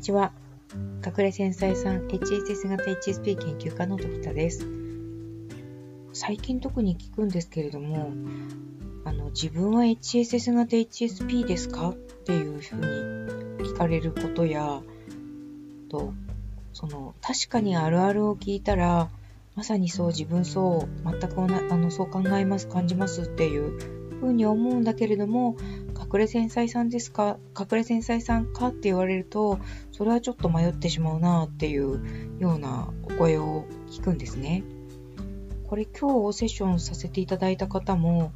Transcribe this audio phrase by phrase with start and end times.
[0.00, 0.32] ちは。
[1.04, 4.66] 隠れ繊細さん HSS 型 HSP 研究家の時田です。
[6.12, 8.12] 最近特に聞くんですけれども、
[9.04, 11.90] あの、自分は HSS 型 HSP ですか？
[11.90, 14.80] っていうふうに聞かれることや、
[15.88, 16.14] と、
[16.72, 19.08] その、確かにあるあるを聞いたら、
[19.56, 21.46] まさにそう、自分そう、全くあ
[21.76, 23.78] のそう考えます、感じますっていう
[24.20, 25.56] ふうに思うんだけれども、
[26.12, 27.38] 隠れ繊細さんですか？
[27.58, 29.58] 隠れ繊細さんかって言われると、
[29.92, 32.02] それはちょっと迷ってしまうなっていう
[32.40, 34.64] ようなお声を聞くんですね。
[35.68, 38.32] これ今日セッションさせていただいた方も、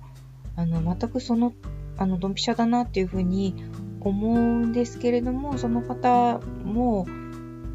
[0.55, 1.52] あの、全くその、
[1.97, 3.56] あの、ドンピシャだなっていうふうに
[4.00, 7.06] 思うんですけれども、その方も、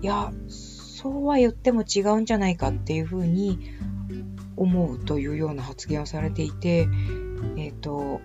[0.02, 3.60] いや、そうは言っても違うんじゃないかっていうふうに
[4.56, 6.88] 思うというような発言をされていて、
[7.58, 8.22] えっ、ー、と、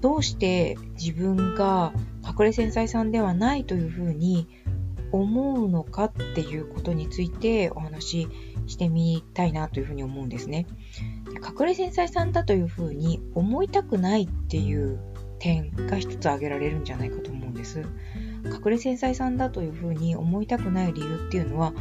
[0.00, 1.92] どうして自分が
[2.24, 4.48] 隠れ繊細さんではないというふうに
[5.12, 8.28] 思うのかっていうことについてお話し
[8.66, 10.66] してみたいなというふうに思うんですね。
[11.28, 14.98] 隠れ繊細さんだというふうに思いたくないっていう
[15.38, 17.82] 点が一つ挙げられるんじゃないかと思うんです。
[18.44, 21.72] 隠れ繊細さんだというふうに思いたくない理由っていうのは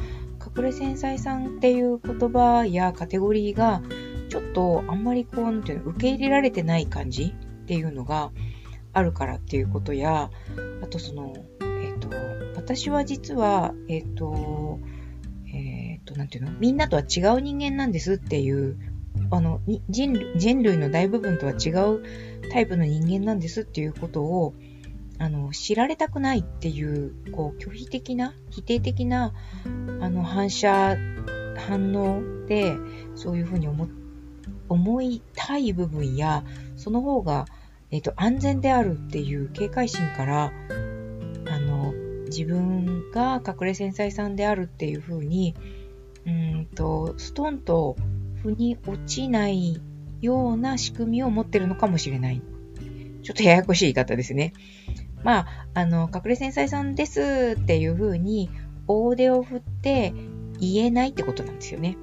[0.58, 3.81] 隠れ繊細さんっていう言葉やカテゴリーが
[4.30, 7.33] ちょっとあんまりこう、なんていうの、受け入れられてない感じ
[7.66, 8.31] っていうのが
[8.94, 10.30] あるからっていうことや、
[10.83, 11.33] あとその、
[11.81, 12.09] えっ、と、
[12.55, 14.80] 私は実は、えっ、と、
[15.52, 18.77] えっ、と、なんていうのみんなとは違う人間なんですっていう、
[19.31, 22.03] あの、人人類の大部分とは違う
[22.52, 24.53] タイプの人間なんですっていうことを、
[25.17, 29.33] あの、知られたくないっていう、こう、拒否的な、否定的な、
[29.99, 30.97] あの、反射、
[31.58, 32.75] 反応で、
[33.16, 33.88] そういうふうに思、
[34.69, 36.43] 思いたい部分や、
[36.86, 37.47] その方が、
[37.89, 40.53] えっ、ー、と、安全であるっていう警戒心から、
[41.47, 41.93] あの、
[42.27, 45.55] 自分が隠れ繊細さんであるっていう風に、
[46.27, 47.95] うんと、ストンと
[48.43, 49.82] 腑に落ちない
[50.21, 52.43] ような仕組みを持ってるのかもしれない。
[53.23, 54.54] ちょっとややこしい言い方ですね。
[55.23, 58.52] まあ、あの、隠れ繊細さんですっていう風に
[58.86, 60.14] 大手を振って
[60.60, 61.98] 言えないってことなんですよね。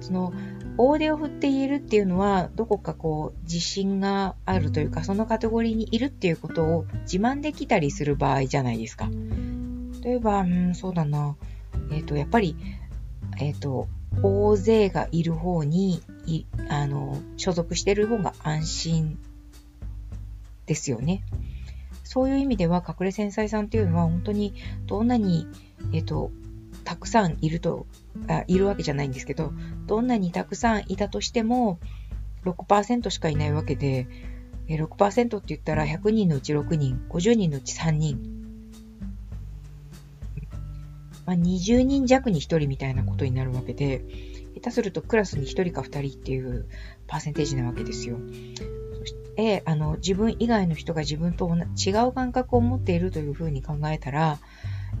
[0.00, 0.32] その、
[0.78, 9.10] 大手を振って言えるっていうのは、どこかこう、自信があるというか、そのカテゴリーにいるっていうことを自慢できたりする場合じゃないですか。
[10.02, 11.36] 例えば、うん、そうだな。
[11.90, 12.56] えっ、ー、と、やっぱり、
[13.38, 13.88] えっ、ー、と、
[14.22, 19.18] 大勢がいる方に、い、あの、所属してる方が安心
[20.66, 21.22] ですよね。
[22.04, 24.54] そういう意味では、隠れ繊細さんっていうのは本当に
[24.86, 25.46] どんなに、
[25.92, 26.30] えっ、ー、と、
[26.84, 27.86] たくさんいると
[28.28, 29.52] あ、いるわけじゃないんですけど、
[29.86, 31.78] どんなにたくさんいたとしても、
[32.44, 34.06] 6%しかいないわけで、
[34.68, 38.38] 6%って言ったら100人のうち6人、50人のうち3人。
[41.24, 44.04] まあ、20人弱に1人みたいなことになるわけで、
[44.54, 46.66] 下手するとクラスに1人か2人っていう
[47.06, 48.18] パーセンテージなわけですよ。
[48.98, 54.38] そして、あの、自分以外の人が自分と違う感覚を持っているというふうに考えたら、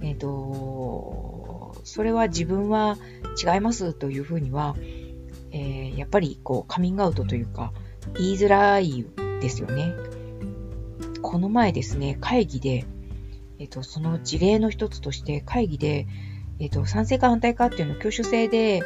[0.02, 2.98] えっ、ー、と、それは自分は
[3.42, 4.76] 違いますというふうには、
[5.52, 7.72] えー、やっぱりこうカミングアウトというか
[8.14, 9.06] 言いづらい
[9.40, 9.92] ですよね。
[11.22, 12.84] この前ですね、会議で、
[13.58, 16.06] えっ、ー、と、その事例の一つとして会議で、
[16.58, 18.82] えっ、ー、と、賛成か反対かっていうのを挙手制で、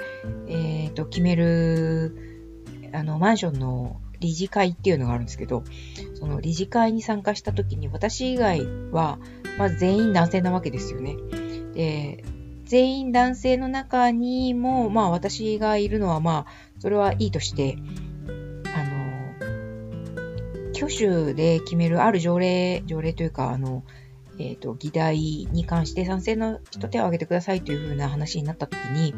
[0.49, 2.16] えっ、と、決める、
[2.93, 5.65] あの、マンションの理事会っていうのがあるんですけど、
[6.15, 9.19] その理事会に参加した時に私以外は、
[9.59, 11.16] まあ全員男性なわけですよね。
[11.75, 12.25] で、
[12.65, 16.47] 全員男性の中にも、まあ私がいるのはまあ、
[16.78, 17.78] それはいいとして、
[18.75, 19.06] あの、
[20.75, 23.84] 挙手で決めるある条例、条例というか、あの、
[24.38, 29.15] えっ、ー、と、議題に関して賛成の人手を挙げてくださいというふうな話になった時に、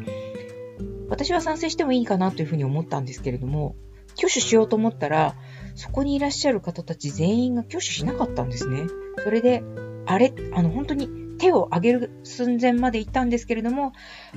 [1.09, 3.75] 私は賛成してもいいかなというふうに思ったんですけれども、
[4.19, 5.35] 挙手しようと思ったら、
[5.75, 8.83] そこにいらっしゃる方たち全員が挙手しなかったんですね。
[9.23, 9.63] それで、
[10.05, 11.07] あれ、あの、本当に
[11.39, 13.93] 手を挙げる寸前まで行ったんですけれども、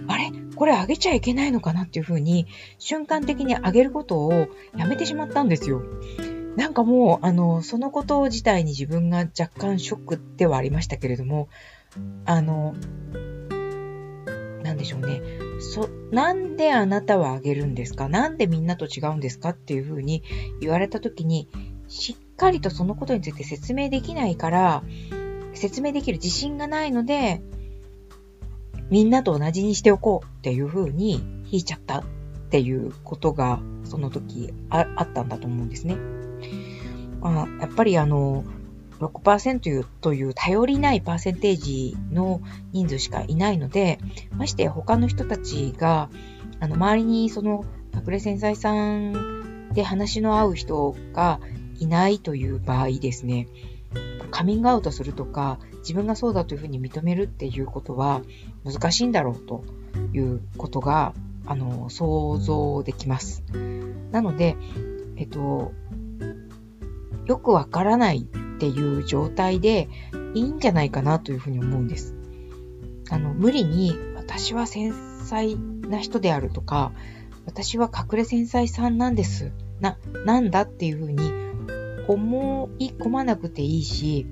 [0.06, 2.46] あれこれ上げちゃいけないのかなっていうふうに、
[2.78, 5.82] 瞬間的に上げることをやめてしまったんですよ。
[6.56, 11.48] なんかもう、あの、そのこと自体に自分が若干ショックではありましたけれども、
[12.24, 12.74] あの、
[14.72, 15.20] なんでしょうね。
[15.60, 18.08] そ、なんであなたはあげるんですか？
[18.08, 19.50] なんでみんなと違うんですか？
[19.50, 20.22] っていうふうに
[20.60, 21.48] 言われたときに、
[21.88, 24.82] しっかりとそのことについて説明できないから、
[25.52, 27.42] 説明できる自信がないので、
[28.88, 32.04] みんなと同じにしておこうっていうふうに引いちゃったっ
[32.50, 35.98] ていうことが、その時ああったんだと思うんですね。
[37.20, 38.42] あやっぱりあの、
[39.08, 42.40] 6%という頼りないパーセンテージの
[42.72, 43.98] 人数しかいないので、
[44.36, 46.08] まして他の人たちが、
[46.60, 47.64] あの、周りにその
[47.94, 51.40] 隠れ繊細さんで話の合う人が
[51.78, 53.48] いないという場合ですね、
[54.30, 58.22] カミングアウトするとか、自分がそうだというふうに認めるっていうことは
[58.64, 59.64] 難しいんだろうと
[60.14, 61.12] いうことが、
[61.46, 63.42] あの、想像できます。
[64.12, 64.56] なので、
[65.16, 65.72] えっと、
[67.26, 68.26] よくわからない
[68.62, 69.88] っていう状態で
[70.34, 72.14] いいんじゃないかなというふうに思うんです。
[73.10, 75.56] あの、無理に私は繊細
[75.88, 76.92] な人であるとか、
[77.44, 79.50] 私は隠れ繊細さんなんです。
[79.80, 81.32] な、なんだっていうふうに
[82.06, 84.28] 思い込まなくていいし、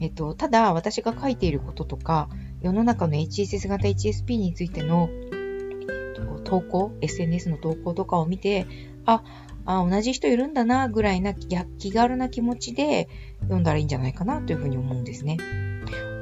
[0.00, 2.28] えっと、ただ私が書いていることとか、
[2.62, 8.66] 世の中の HSS 型 HSP についての、えっと、投稿、SNS の投稿とかを見て、
[9.06, 9.22] あ、
[9.78, 13.08] あ、同じ人いるんだな、ぐらいな気軽な気持ちで
[13.42, 15.38] 読んだらいいんじゃないかなというふうに思うんですね。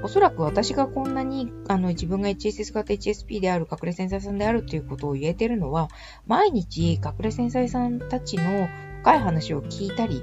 [0.03, 5.89] おそらく私がこんなにあの自分が HSS 型 HSP である隠れ繊細さんであるということを言えてるのは、
[6.27, 8.69] 毎日隠れ繊細さんたちの
[9.03, 10.23] 深い話を聞いたり、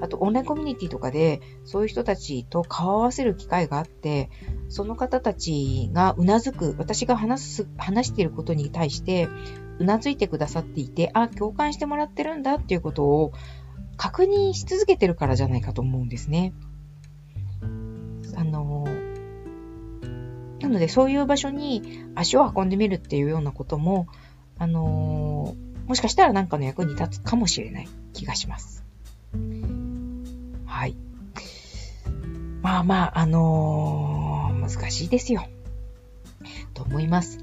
[0.00, 4.28] あとオンラインコミュニティとかでそういう人たちと顔を合わせる機会があって、
[4.68, 9.28] その方たちがうなずく、私が話す、話していることに対して、
[9.78, 13.32] うなずいてくださっていて、あ、共感してもらってるんだっていうことを
[13.96, 16.52] 確認し続けてるからじゃないかと思うんですね。
[18.36, 18.86] あの、
[20.60, 24.06] なのでそういう場所に足を運んでみるっていうようなことも、
[24.58, 25.54] あの
[25.86, 28.84] もしかしたら何かの役に立つかもしれない気がします。
[30.66, 30.96] はい。
[32.62, 35.46] まあまあ、あのー、難しいですよ。
[36.72, 37.40] と思います。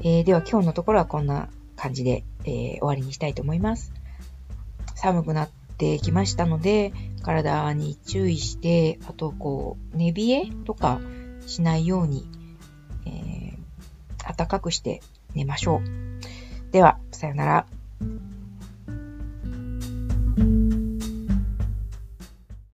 [0.00, 1.48] えー、では今日のところはこんな
[1.80, 3.92] 感じで、えー、終わりにしたいと思います。
[4.94, 6.92] 寒くなってきましたので、
[7.22, 11.00] 体に注意して、あとこう、寝冷えとか
[11.46, 12.28] しないように、
[13.06, 15.00] えー、暖かくして
[15.34, 16.70] 寝ましょう。
[16.70, 17.66] では、さよなら。